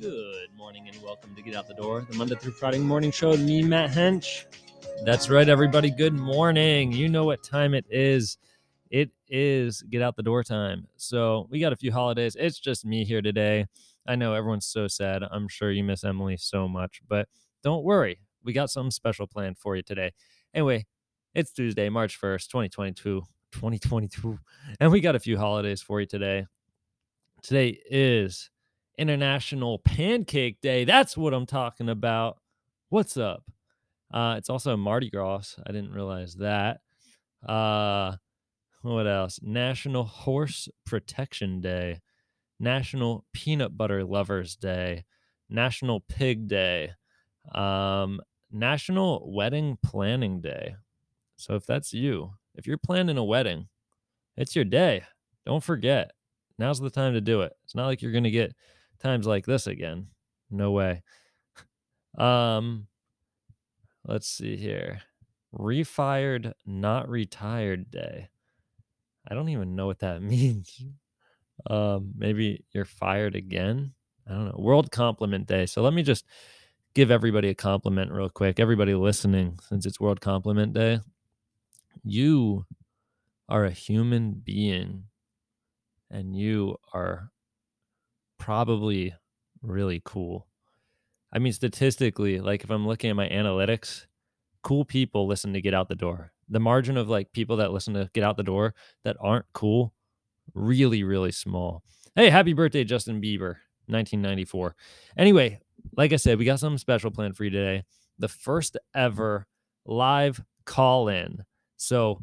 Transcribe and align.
Good 0.00 0.54
morning 0.56 0.86
and 0.86 1.02
welcome 1.02 1.34
to 1.34 1.42
Get 1.42 1.56
Out 1.56 1.66
the 1.66 1.74
Door, 1.74 2.06
the 2.08 2.16
Monday 2.16 2.36
through 2.36 2.52
Friday 2.52 2.78
morning 2.78 3.10
show 3.10 3.36
me, 3.36 3.64
Matt 3.64 3.90
Hench. 3.90 4.44
That's 5.04 5.28
right, 5.28 5.48
everybody. 5.48 5.90
Good 5.90 6.14
morning. 6.14 6.92
You 6.92 7.08
know 7.08 7.24
what 7.24 7.42
time 7.42 7.74
it 7.74 7.84
is. 7.90 8.38
It 8.90 9.10
is 9.28 9.82
Get 9.82 10.00
Out 10.00 10.14
the 10.14 10.22
Door 10.22 10.44
time. 10.44 10.86
So 10.96 11.48
we 11.50 11.58
got 11.58 11.72
a 11.72 11.76
few 11.76 11.90
holidays. 11.90 12.36
It's 12.38 12.60
just 12.60 12.86
me 12.86 13.04
here 13.04 13.20
today. 13.20 13.66
I 14.06 14.14
know 14.14 14.34
everyone's 14.34 14.66
so 14.66 14.86
sad. 14.86 15.24
I'm 15.28 15.48
sure 15.48 15.72
you 15.72 15.82
miss 15.82 16.04
Emily 16.04 16.36
so 16.36 16.68
much, 16.68 17.00
but 17.08 17.28
don't 17.64 17.82
worry. 17.82 18.20
We 18.44 18.52
got 18.52 18.70
something 18.70 18.92
special 18.92 19.26
planned 19.26 19.58
for 19.58 19.74
you 19.74 19.82
today. 19.82 20.12
Anyway, 20.54 20.86
it's 21.34 21.50
Tuesday, 21.50 21.88
March 21.88 22.20
1st, 22.20 22.46
2022. 22.46 23.22
2022. 23.50 24.38
And 24.78 24.92
we 24.92 25.00
got 25.00 25.16
a 25.16 25.20
few 25.20 25.36
holidays 25.36 25.82
for 25.82 26.00
you 26.00 26.06
today. 26.06 26.46
Today 27.42 27.80
is 27.90 28.48
International 28.98 29.78
Pancake 29.78 30.60
Day. 30.60 30.84
That's 30.84 31.16
what 31.16 31.32
I'm 31.32 31.46
talking 31.46 31.88
about. 31.88 32.38
What's 32.88 33.16
up? 33.16 33.44
Uh, 34.12 34.34
it's 34.36 34.50
also 34.50 34.76
Mardi 34.76 35.10
Gras. 35.10 35.56
I 35.66 35.72
didn't 35.72 35.92
realize 35.92 36.34
that. 36.36 36.80
Uh, 37.46 38.16
what 38.82 39.06
else? 39.06 39.40
National 39.42 40.04
Horse 40.04 40.68
Protection 40.84 41.60
Day, 41.60 42.00
National 42.58 43.24
Peanut 43.32 43.76
Butter 43.76 44.04
Lovers 44.04 44.56
Day, 44.56 45.04
National 45.48 46.00
Pig 46.00 46.48
Day, 46.48 46.92
um, 47.54 48.20
National 48.50 49.30
Wedding 49.32 49.78
Planning 49.82 50.40
Day. 50.40 50.76
So 51.36 51.54
if 51.54 51.66
that's 51.66 51.92
you, 51.92 52.32
if 52.54 52.66
you're 52.66 52.78
planning 52.78 53.18
a 53.18 53.24
wedding, 53.24 53.68
it's 54.36 54.56
your 54.56 54.64
day. 54.64 55.04
Don't 55.46 55.62
forget. 55.62 56.12
Now's 56.58 56.80
the 56.80 56.90
time 56.90 57.12
to 57.12 57.20
do 57.20 57.42
it. 57.42 57.52
It's 57.64 57.74
not 57.74 57.86
like 57.86 58.02
you're 58.02 58.12
going 58.12 58.24
to 58.24 58.30
get 58.30 58.54
times 59.00 59.26
like 59.26 59.46
this 59.46 59.66
again. 59.66 60.08
No 60.50 60.70
way. 60.72 61.02
Um 62.16 62.86
let's 64.04 64.28
see 64.28 64.56
here. 64.56 65.02
Refired 65.52 66.54
not 66.66 67.08
retired 67.08 67.90
day. 67.90 68.28
I 69.28 69.34
don't 69.34 69.50
even 69.50 69.76
know 69.76 69.86
what 69.86 70.00
that 70.00 70.22
means. 70.34 70.84
Um 71.68 72.12
maybe 72.16 72.64
you're 72.72 72.84
fired 72.84 73.34
again. 73.36 73.92
I 74.26 74.32
don't 74.32 74.46
know. 74.46 74.56
World 74.58 74.90
Compliment 74.90 75.46
Day. 75.46 75.66
So 75.66 75.82
let 75.82 75.94
me 75.94 76.02
just 76.02 76.26
give 76.94 77.10
everybody 77.10 77.48
a 77.48 77.54
compliment 77.54 78.12
real 78.12 78.28
quick. 78.28 78.60
Everybody 78.60 78.94
listening 78.94 79.58
since 79.68 79.86
it's 79.86 80.00
World 80.00 80.20
Compliment 80.20 80.74
Day. 80.74 81.00
You 82.02 82.66
are 83.48 83.64
a 83.64 83.70
human 83.70 84.32
being 84.32 85.04
and 86.10 86.36
you 86.36 86.76
are 86.92 87.30
probably 88.38 89.14
really 89.62 90.00
cool. 90.04 90.46
I 91.32 91.38
mean, 91.38 91.52
statistically, 91.52 92.40
like 92.40 92.64
if 92.64 92.70
I'm 92.70 92.86
looking 92.86 93.10
at 93.10 93.16
my 93.16 93.28
analytics, 93.28 94.06
cool 94.62 94.84
people 94.84 95.26
listen 95.26 95.52
to 95.52 95.60
Get 95.60 95.74
Out 95.74 95.88
the 95.88 95.94
Door. 95.94 96.32
The 96.48 96.60
margin 96.60 96.96
of 96.96 97.08
like 97.08 97.32
people 97.32 97.56
that 97.56 97.72
listen 97.72 97.94
to 97.94 98.08
Get 98.14 98.24
Out 98.24 98.36
the 98.36 98.42
Door 98.42 98.74
that 99.04 99.16
aren't 99.20 99.46
cool, 99.52 99.92
really, 100.54 101.02
really 101.02 101.32
small. 101.32 101.82
Hey, 102.14 102.30
happy 102.30 102.54
birthday, 102.54 102.84
Justin 102.84 103.20
Bieber, 103.20 103.56
1994. 103.86 104.74
Anyway, 105.16 105.60
like 105.96 106.12
I 106.12 106.16
said, 106.16 106.38
we 106.38 106.44
got 106.44 106.60
something 106.60 106.78
special 106.78 107.10
planned 107.10 107.36
for 107.36 107.44
you 107.44 107.50
today. 107.50 107.84
The 108.18 108.28
first 108.28 108.76
ever 108.94 109.46
live 109.84 110.40
call 110.64 111.08
in. 111.08 111.44
So 111.76 112.22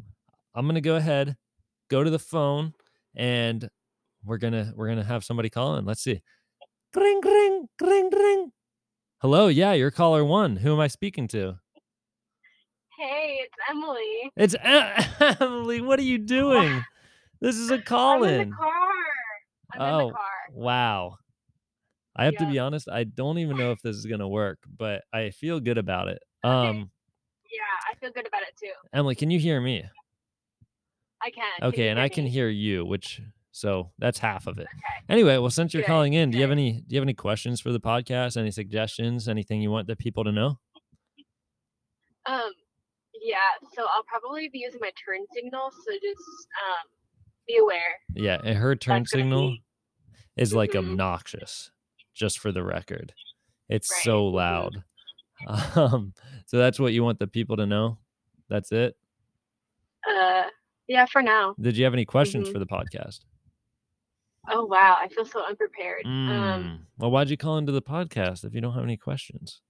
I'm 0.54 0.66
gonna 0.66 0.80
go 0.80 0.96
ahead, 0.96 1.36
go 1.88 2.02
to 2.02 2.10
the 2.10 2.18
phone, 2.18 2.74
and 3.14 3.68
we're 4.26 4.38
gonna 4.38 4.72
we're 4.76 4.88
gonna 4.88 5.04
have 5.04 5.24
somebody 5.24 5.48
call 5.50 5.76
in. 5.76 5.84
Let's 5.84 6.02
see. 6.02 6.22
Ring 6.94 7.20
ring 7.24 7.68
ring 7.80 8.10
ring. 8.12 8.52
Hello, 9.20 9.48
yeah, 9.48 9.72
you're 9.72 9.90
caller 9.90 10.24
one. 10.24 10.56
Who 10.56 10.72
am 10.74 10.80
I 10.80 10.88
speaking 10.88 11.28
to? 11.28 11.58
Hey, 12.98 13.40
it's 13.42 13.54
Emily. 13.70 14.30
It's 14.36 14.54
Emily. 15.40 15.80
What 15.80 15.98
are 15.98 16.02
you 16.02 16.18
doing? 16.18 16.84
This 17.38 17.56
is 17.56 17.70
a 17.70 17.76
call 17.78 18.24
I'm 18.24 18.30
in 18.30 18.40
in. 18.40 18.48
the 18.50 18.56
car. 18.56 18.72
I'm 19.74 19.80
in 19.82 19.86
Oh, 19.94 20.06
the 20.08 20.12
car. 20.14 20.22
wow. 20.52 21.16
I 22.16 22.24
have 22.24 22.36
to 22.38 22.46
be 22.46 22.58
honest. 22.58 22.88
I 22.88 23.04
don't 23.04 23.36
even 23.36 23.58
know 23.58 23.72
if 23.72 23.82
this 23.82 23.94
is 23.94 24.06
gonna 24.06 24.26
work, 24.26 24.58
but 24.74 25.02
I 25.12 25.28
feel 25.30 25.60
good 25.60 25.76
about 25.76 26.08
it. 26.08 26.18
Okay. 26.42 26.50
Um, 26.70 26.90
Yeah, 27.52 27.60
I 27.90 27.94
feel 27.96 28.10
good 28.10 28.26
about 28.26 28.40
it 28.40 28.56
too. 28.58 28.72
Emily, 28.94 29.14
can 29.14 29.30
you 29.30 29.38
hear 29.38 29.60
me? 29.60 29.84
I 31.22 31.28
can. 31.28 31.44
Can 31.58 31.68
Okay, 31.68 31.84
you 31.84 31.90
and 31.90 32.00
I 32.00 32.08
can 32.08 32.24
hear 32.24 32.48
you, 32.48 32.86
which 32.86 33.20
so 33.56 33.90
that's 33.98 34.18
half 34.18 34.46
of 34.46 34.58
it. 34.58 34.66
Anyway, 35.08 35.38
well, 35.38 35.48
since 35.50 35.72
you're 35.72 35.82
Good, 35.82 35.86
calling 35.88 36.12
in, 36.12 36.30
do 36.30 36.36
you 36.36 36.42
have 36.42 36.50
any 36.50 36.72
do 36.82 36.94
you 36.94 36.98
have 36.98 37.04
any 37.06 37.14
questions 37.14 37.58
for 37.60 37.72
the 37.72 37.80
podcast? 37.80 38.36
Any 38.36 38.50
suggestions? 38.50 39.28
Anything 39.28 39.62
you 39.62 39.70
want 39.70 39.86
the 39.86 39.96
people 39.96 40.24
to 40.24 40.32
know? 40.32 40.58
Um, 42.26 42.50
yeah. 43.22 43.38
So 43.74 43.82
I'll 43.94 44.02
probably 44.04 44.48
be 44.52 44.58
using 44.58 44.80
my 44.80 44.90
turn 45.04 45.20
signal. 45.32 45.70
So 45.70 45.92
just 45.92 46.48
um, 46.66 46.90
be 47.46 47.56
aware. 47.56 47.80
Yeah, 48.14 48.38
and 48.44 48.58
her 48.58 48.76
turn 48.76 49.02
That's 49.02 49.12
signal 49.12 49.50
be- 49.52 49.62
is 50.36 50.52
like 50.54 50.72
Mhm. 50.72 50.90
obnoxious, 50.90 51.70
just 52.14 52.38
for 52.38 52.52
the 52.52 52.62
record. 52.62 53.14
It's 53.68 53.90
Right, 53.90 54.02
so 54.04 54.22
mhm. 54.24 54.32
loud. 54.34 54.84
Um, 55.76 56.14
so 56.46 56.56
that's 56.58 56.78
what 56.80 56.92
you 56.94 57.04
want 57.04 57.18
the 57.18 57.26
people 57.26 57.56
to 57.58 57.66
know. 57.66 57.98
That's 58.48 58.72
it. 58.72 58.96
Uh, 60.08 60.44
yeah. 60.88 61.04
For 61.06 61.20
now. 61.22 61.54
Did 61.60 61.76
you 61.76 61.84
have 61.84 61.92
any 61.92 62.04
questions 62.06 62.48
Mhm. 62.48 62.52
for 62.52 62.58
the 62.58 62.66
podcast? 62.66 63.20
Oh 64.48 64.64
wow, 64.64 64.96
I 65.00 65.08
feel 65.08 65.24
so 65.24 65.44
unprepared. 65.44 66.04
Um, 66.06 66.12
Mm, 66.30 66.78
well, 66.98 67.10
why'd 67.10 67.30
you 67.30 67.36
call 67.36 67.58
into 67.58 67.72
the 67.72 67.82
podcast 67.82 68.44
if 68.44 68.54
you 68.54 68.60
don't 68.60 68.74
have 68.74 68.84
any 68.84 68.96
questions? 68.96 69.60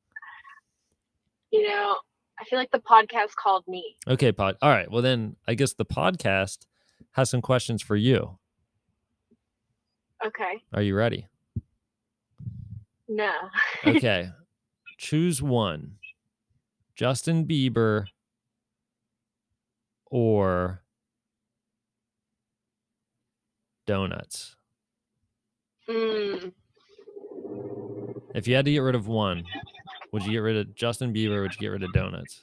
you 1.50 1.66
know, 1.66 1.96
I 2.38 2.44
feel 2.44 2.58
like 2.58 2.70
the 2.72 2.80
podcast 2.80 3.34
called 3.36 3.64
me. 3.66 3.96
Okay, 4.08 4.32
pod. 4.32 4.56
All 4.60 4.68
right. 4.68 4.90
Well, 4.90 5.00
then 5.00 5.36
I 5.48 5.54
guess 5.54 5.72
the 5.72 5.86
podcast 5.86 6.66
has 7.12 7.30
some 7.30 7.40
questions 7.40 7.80
for 7.82 7.96
you. 7.96 8.38
Okay. 10.24 10.62
Are 10.74 10.82
you 10.82 10.94
ready? 10.94 11.26
No. 13.08 13.30
Okay. 13.86 14.30
Choose 14.98 15.40
one. 15.40 15.92
Justin 16.94 17.46
Bieber 17.46 18.06
or 20.06 20.82
donuts. 23.86 24.55
Mm, 25.88 26.52
If 28.34 28.46
you 28.48 28.54
had 28.54 28.64
to 28.64 28.70
get 28.72 28.78
rid 28.80 28.94
of 28.94 29.06
one, 29.08 29.44
would 30.12 30.24
you 30.24 30.32
get 30.32 30.38
rid 30.38 30.56
of 30.56 30.74
Justin 30.74 31.12
Bieber 31.14 31.36
or 31.36 31.42
would 31.42 31.54
you 31.54 31.60
get 31.60 31.68
rid 31.68 31.82
of 31.82 31.92
donuts? 31.92 32.42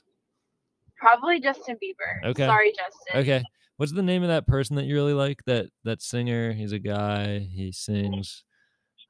probably 0.97 1.39
Justin 1.41 1.75
Bieber. 1.75 2.29
Okay. 2.29 2.45
Sorry, 2.45 2.71
Justin. 2.71 3.21
Okay. 3.21 3.43
What's 3.75 3.91
the 3.91 4.01
name 4.01 4.23
of 4.23 4.29
that 4.29 4.47
person 4.47 4.77
that 4.77 4.85
you 4.85 4.95
really 4.95 5.13
like? 5.13 5.43
That 5.45 5.65
that 5.83 6.01
singer? 6.01 6.53
He's 6.53 6.71
a 6.71 6.79
guy. 6.79 7.39
He 7.39 7.71
sings. 7.73 8.43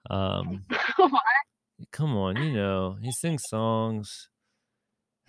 Um, 0.10 0.66
What? 0.98 1.12
come 1.92 2.16
on, 2.16 2.38
you 2.38 2.52
know 2.54 2.98
he 3.02 3.12
sings 3.12 3.44
songs. 3.48 4.30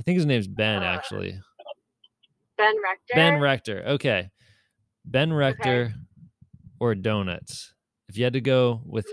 I 0.01 0.03
think 0.05 0.17
his 0.17 0.25
name's 0.27 0.49
Ben 0.49 0.83
Uh, 0.83 0.87
actually. 0.87 1.39
ben 2.57 2.75
Rector. 2.83 3.15
Ben 3.15 3.41
Rector. 3.41 3.83
Okay. 3.87 4.31
Ben 5.05 5.33
Rector 5.35 5.93
or 6.81 6.95
donuts. 6.95 7.74
If 8.15 8.19
you 8.19 8.23
had 8.23 8.35
to 8.35 8.41
go 8.41 8.81
with 8.87 9.09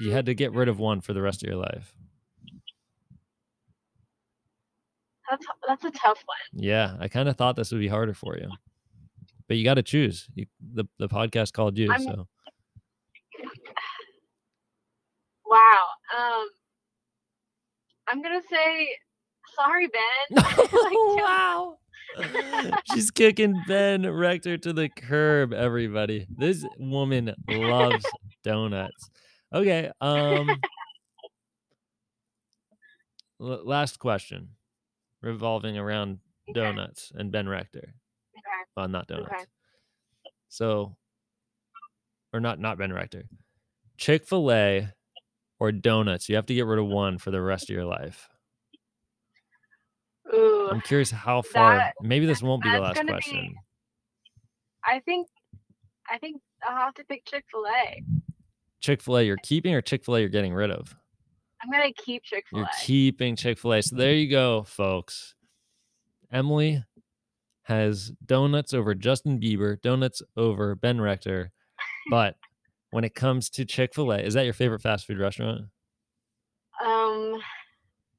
you 0.00 0.10
had 0.10 0.26
to 0.26 0.34
get 0.34 0.50
rid 0.52 0.66
of 0.68 0.80
one 0.80 1.00
for 1.00 1.12
the 1.12 1.22
rest 1.22 1.44
of 1.44 1.48
your 1.48 1.56
life. 1.56 1.94
That's 5.30 5.46
that's 5.68 5.84
a 5.84 5.92
tough 5.92 6.20
one. 6.26 6.36
Yeah, 6.64 6.96
I 6.98 7.06
kind 7.06 7.28
of 7.28 7.36
thought 7.36 7.54
this 7.54 7.70
would 7.70 7.78
be 7.78 7.86
harder 7.86 8.12
for 8.12 8.36
you. 8.36 8.50
But 9.46 9.56
you 9.56 9.62
got 9.62 9.74
to 9.74 9.84
choose. 9.84 10.26
You, 10.34 10.46
the 10.74 10.84
the 10.98 11.08
podcast 11.08 11.52
called 11.52 11.78
you, 11.78 11.92
I'm- 11.92 12.02
so 12.02 12.26
Wow. 15.46 15.84
Um, 16.18 16.48
I'm 18.08 18.20
gonna 18.20 18.42
say 18.50 18.88
sorry, 19.54 19.86
Ben. 19.86 20.42
Like, 20.58 20.68
wow. 20.72 21.76
She's 22.92 23.10
kicking 23.10 23.54
Ben 23.66 24.10
Rector 24.12 24.58
to 24.58 24.72
the 24.72 24.88
curb, 24.88 25.52
everybody. 25.52 26.26
This 26.36 26.64
woman 26.78 27.34
loves 27.48 28.04
donuts. 28.44 29.10
Okay, 29.54 29.90
um 30.00 30.60
l- 33.40 33.64
last 33.64 33.98
question 33.98 34.50
revolving 35.22 35.76
around 35.78 36.18
Okay. 36.48 36.60
donuts 36.60 37.12
and 37.14 37.30
Ben 37.30 37.48
Rector. 37.48 37.78
Okay. 38.34 38.70
Well, 38.76 38.88
not 38.88 39.06
donuts. 39.06 39.32
Okay. 39.32 39.44
So 40.48 40.96
or 42.32 42.40
not 42.40 42.58
not 42.58 42.78
Ben 42.78 42.92
Rector. 42.92 43.24
Chick-fil-A 43.98 44.92
or 45.58 45.72
donuts. 45.72 46.28
You 46.28 46.36
have 46.36 46.46
to 46.46 46.54
get 46.54 46.64
rid 46.66 46.78
of 46.78 46.86
one 46.86 47.18
for 47.18 47.30
the 47.30 47.40
rest 47.42 47.64
of 47.70 47.74
your 47.74 47.84
life. 47.84 48.28
I'm 50.70 50.80
curious 50.82 51.10
how 51.10 51.42
far 51.42 51.76
That- 51.76 51.94
maybe 52.00 52.26
this 52.26 52.42
won't 52.42 52.62
be 52.62 52.70
the 52.70 52.80
last 52.80 52.96
gonna 52.96 53.06
be- 53.06 53.12
question. 53.12 53.54
I 54.84 55.00
think 55.00 55.28
I 56.08 56.18
think 56.18 56.40
I'll 56.66 56.76
have 56.76 56.94
to 56.94 57.04
pick 57.04 57.24
Chick 57.26 57.44
Fil 57.50 57.66
A. 57.66 58.02
Chick 58.80 59.02
fil 59.02 59.18
A 59.18 59.22
you're 59.22 59.36
keeping 59.42 59.74
or 59.74 59.82
Chick 59.82 60.04
fil 60.04 60.16
A 60.16 60.20
you're 60.20 60.28
getting 60.28 60.54
rid 60.54 60.70
of? 60.70 60.96
I'm 61.62 61.70
gonna 61.70 61.92
keep 61.92 62.22
Chick 62.22 62.44
Fil 62.48 62.60
A. 62.60 62.62
You're 62.62 62.68
keeping 62.82 63.36
Chick 63.36 63.58
Fil 63.58 63.74
A. 63.74 63.82
So 63.82 63.96
there 63.96 64.14
you 64.14 64.28
go, 64.30 64.62
folks. 64.62 65.34
Emily 66.32 66.82
has 67.64 68.12
donuts 68.24 68.72
over 68.72 68.94
Justin 68.94 69.38
Bieber, 69.38 69.80
donuts 69.82 70.22
over 70.36 70.74
Ben 70.74 71.00
Rector, 71.00 71.52
but 72.10 72.36
when 72.90 73.04
it 73.04 73.14
comes 73.14 73.50
to 73.50 73.64
Chick 73.64 73.94
Fil 73.94 74.12
A, 74.12 74.18
is 74.18 74.34
that 74.34 74.44
your 74.44 74.54
favorite 74.54 74.80
fast 74.80 75.06
food 75.06 75.18
restaurant? 75.18 75.60
Um, 76.82 77.36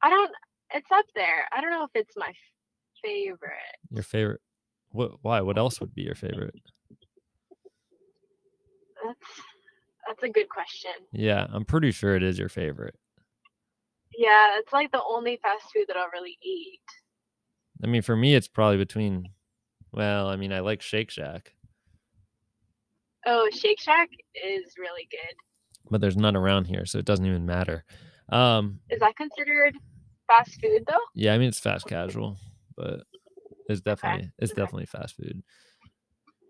I 0.03 0.09
don't. 0.09 0.31
It's 0.73 0.91
up 0.91 1.05
there. 1.15 1.47
I 1.51 1.61
don't 1.61 1.71
know 1.71 1.83
if 1.83 1.91
it's 1.95 2.15
my 2.15 2.31
favorite. 3.03 3.51
Your 3.89 4.03
favorite? 4.03 4.41
What? 4.89 5.11
Why? 5.21 5.41
What 5.41 5.57
else 5.57 5.79
would 5.79 5.93
be 5.93 6.01
your 6.03 6.15
favorite? 6.15 6.53
That's 9.03 9.19
that's 10.07 10.23
a 10.23 10.29
good 10.29 10.49
question. 10.49 10.91
Yeah, 11.11 11.47
I'm 11.51 11.65
pretty 11.65 11.91
sure 11.91 12.15
it 12.15 12.23
is 12.23 12.37
your 12.39 12.49
favorite. 12.49 12.95
Yeah, 14.17 14.57
it's 14.59 14.73
like 14.73 14.91
the 14.91 15.01
only 15.03 15.39
fast 15.41 15.65
food 15.73 15.85
that 15.87 15.97
I'll 15.97 16.09
really 16.13 16.37
eat. 16.43 16.79
I 17.83 17.87
mean, 17.87 18.01
for 18.01 18.15
me, 18.15 18.35
it's 18.35 18.47
probably 18.47 18.77
between. 18.77 19.29
Well, 19.93 20.27
I 20.29 20.35
mean, 20.37 20.53
I 20.53 20.59
like 20.61 20.81
Shake 20.81 21.11
Shack, 21.11 21.53
Oh, 23.25 23.49
Shake 23.51 23.79
Shack 23.79 24.09
is 24.33 24.73
really 24.77 25.05
good. 25.11 25.35
but 25.89 25.99
there's 25.99 26.15
none 26.15 26.37
around 26.37 26.65
here, 26.65 26.85
so 26.85 26.97
it 26.97 27.03
doesn't 27.05 27.25
even 27.25 27.45
matter. 27.45 27.83
Um, 28.29 28.79
Is 28.89 28.99
that 29.01 29.17
considered 29.17 29.75
fast 30.37 30.59
food 30.61 30.83
though? 30.87 30.99
yeah, 31.15 31.33
I 31.33 31.37
mean, 31.37 31.49
it's 31.49 31.59
fast 31.59 31.87
casual, 31.87 32.37
but 32.75 33.01
it's 33.67 33.81
definitely 33.81 34.31
it's 34.39 34.51
okay. 34.51 34.61
definitely 34.61 34.85
fast 34.85 35.15
food. 35.15 35.41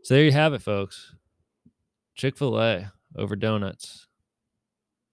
So 0.04 0.14
there 0.16 0.24
you 0.24 0.32
have 0.32 0.54
it, 0.54 0.62
folks. 0.62 1.14
Chick 2.16 2.38
Fil 2.38 2.60
A 2.60 2.92
over 3.18 3.36
donuts, 3.36 4.08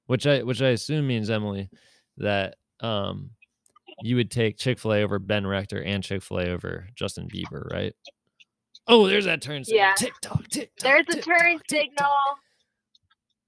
which 0.06 0.26
I 0.26 0.42
which 0.42 0.62
I 0.62 0.68
assume 0.68 1.06
means 1.06 1.30
Emily 1.30 1.68
that 2.16 2.56
um 2.80 3.30
you 4.02 4.16
would 4.16 4.30
take 4.30 4.56
Chick 4.58 4.78
Fil 4.78 4.92
A 4.94 5.02
over 5.02 5.18
Ben 5.18 5.46
Rector 5.46 5.82
and 5.82 6.02
Chick 6.04 6.22
Fil 6.22 6.38
A 6.40 6.48
over 6.50 6.86
Justin 6.94 7.28
Bieber, 7.28 7.70
right? 7.72 7.94
Oh, 8.86 9.06
there's 9.06 9.26
that 9.26 9.42
turn 9.42 9.64
signal. 9.64 9.82
Yeah. 9.84 9.94
Tick 9.96 10.14
tock, 10.22 10.44
tick 10.48 10.70
tock. 10.76 11.04
There's 11.06 11.16
a 11.16 11.20
turn 11.20 11.58
signal. 11.68 12.08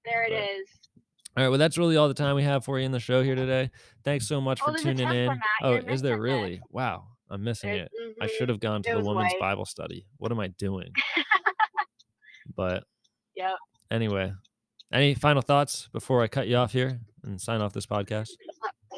There 0.04 0.24
it 0.24 0.30
But- 0.32 0.42
is. 0.60 0.68
All 1.36 1.44
right, 1.44 1.48
well, 1.48 1.58
that's 1.58 1.78
really 1.78 1.96
all 1.96 2.08
the 2.08 2.14
time 2.14 2.34
we 2.36 2.42
have 2.42 2.64
for 2.64 2.78
you 2.78 2.84
in 2.84 2.92
the 2.92 2.98
show 3.00 3.22
here 3.22 3.34
today. 3.36 3.70
Thanks 4.04 4.26
so 4.26 4.40
much 4.40 4.60
Oh, 4.66 4.72
for 4.72 4.78
tuning 4.78 5.08
in. 5.08 5.40
Oh, 5.62 5.72
You're 5.74 5.88
is 5.90 6.02
there 6.02 6.16
missing 6.16 6.32
it. 6.32 6.36
really? 6.38 6.62
Wow, 6.70 7.04
I'm 7.30 7.44
missing 7.44 7.70
it. 7.70 7.90
I 8.20 8.26
mhm. 8.26 8.30
should 8.36 8.48
have 8.48 8.58
gone 8.60 8.82
to 8.82 8.90
It 8.90 8.92
the 8.94 8.98
was 8.98 9.06
women's 9.06 9.32
white. 9.34 9.40
Bible 9.40 9.64
study. 9.64 10.06
What 10.18 10.32
am 10.32 10.40
I 10.40 10.48
doing? 10.48 10.92
but 12.56 12.84
Yep. 13.36 13.56
anyway, 13.92 14.32
any 14.92 15.14
final 15.14 15.40
thoughts 15.40 15.88
before 15.92 16.20
I 16.22 16.26
cut 16.28 16.48
you 16.48 16.56
off 16.56 16.72
here 16.72 17.00
and 17.22 17.40
sign 17.40 17.60
off 17.60 17.72
this 17.72 17.86
podcast? 17.86 18.30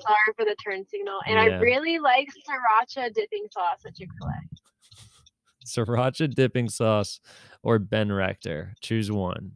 Sorry 0.00 0.32
for 0.36 0.44
the 0.46 0.56
turn 0.64 0.84
signal. 0.86 1.20
And 1.26 1.34
Yeah. 1.34 1.56
I 1.56 1.60
really 1.60 1.98
like 1.98 2.28
sriracha 2.28 3.12
dipping 3.14 3.46
sauce 3.52 3.84
at 3.86 3.94
Chick 3.94 4.08
Fil 4.18 4.28
A. 4.28 4.32
Sriracha 5.66 6.34
dipping 6.34 6.68
sauce 6.70 7.20
or 7.62 7.78
Ben 7.78 8.10
Rector? 8.10 8.74
Choose 8.80 9.12
one. 9.12 9.52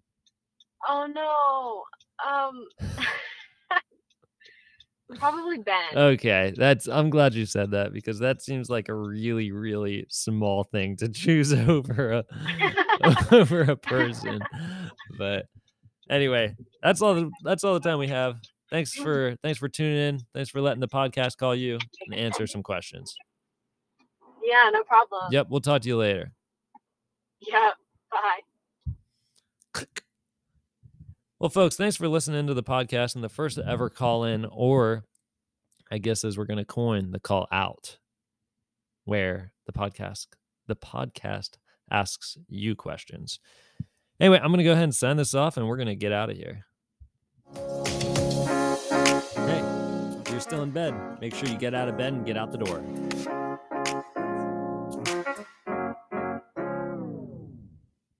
Oh 0.87 1.06
no. 1.12 1.84
Um. 2.25 2.67
probably 5.19 5.59
Ben. 5.59 5.97
Okay, 5.97 6.53
that's. 6.57 6.89
I'm 6.89 7.11
glad 7.11 7.35
you 7.35 7.47
said 7.47 7.71
that 7.73 7.93
because 7.93 8.19
that 8.19 8.43
seems 8.43 8.69
like 8.71 8.89
a 8.89 8.95
really, 8.95 9.53
really 9.53 10.07
small 10.09 10.65
thing 10.65 10.97
to 10.99 11.09
choose 11.09 11.53
over 11.53 12.13
a 12.13 12.25
over 13.33 13.63
a 13.63 13.77
person. 13.77 14.41
But 15.19 15.47
anyway, 16.11 16.55
that's 16.83 17.03
all. 17.03 17.15
The, 17.15 17.31
that's 17.43 17.65
all 17.65 17.75
the 17.75 17.81
time 17.81 17.99
we 17.99 18.09
have. 18.09 18.37
Thanks 18.71 18.95
for 18.95 19.37
thanks 19.43 19.59
for 19.59 19.69
tuning 19.69 19.97
in. 19.97 20.21
Thanks 20.35 20.51
for 20.51 20.61
letting 20.61 20.81
the 20.81 20.89
podcast 20.89 21.37
call 21.37 21.55
you 21.55 21.79
and 22.07 22.15
answer 22.15 22.47
some 22.47 22.62
questions. 22.62 23.15
yeah, 24.43 24.71
no 24.73 24.83
problem. 24.83 25.23
Yep, 25.31 25.47
we'll 25.51 25.61
talk 25.61 25.83
to 25.83 25.89
you 25.89 25.97
later. 25.97 26.33
Yep. 27.41 27.75
Bye. 28.11 28.41
Well, 31.38 31.50
folks, 31.50 31.77
thanks 31.77 31.97
for 31.97 32.09
listening 32.09 32.47
to 32.47 32.55
the 32.55 32.62
podcast 32.62 33.15
and 33.15 33.23
the 33.23 33.29
first 33.29 33.59
ever 33.59 33.91
call 33.91 34.25
in, 34.25 34.47
or 34.47 35.05
I 35.91 35.99
guess 35.99 36.25
as 36.25 36.38
we're 36.38 36.47
going 36.47 36.56
to 36.56 36.65
coin 36.65 37.11
the 37.11 37.21
call 37.21 37.47
out, 37.53 37.99
where 39.05 39.53
the 39.67 39.73
podcast 39.73 40.29
the 40.67 40.77
podcast 40.77 41.59
asks 41.91 42.38
you 42.49 42.75
questions. 42.75 43.38
Anyway, 44.19 44.38
I'm 44.38 44.49
going 44.49 44.59
to 44.59 44.65
go 44.65 44.73
ahead 44.73 44.85
and 44.85 44.94
sign 44.94 45.19
this 45.19 45.35
off, 45.35 45.59
and 45.59 45.69
we're 45.69 45.77
going 45.77 45.88
to 45.88 45.94
get 45.94 46.11
out 46.11 46.31
of 46.31 46.38
here. 46.38 46.65
Hey, 49.44 49.62
if 50.21 50.31
you're 50.31 50.41
still 50.41 50.62
in 50.62 50.71
bed, 50.71 50.94
make 51.21 51.35
sure 51.35 51.50
you 51.50 51.59
get 51.59 51.75
out 51.75 51.88
of 51.88 51.99
bed 51.99 52.15
and 52.15 52.25
get 52.25 52.38
out 52.38 52.50
the 52.50 52.56
door. 52.56 52.83